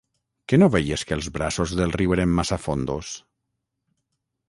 [0.51, 3.15] Que no veies que els braços del riu eren massa fondos?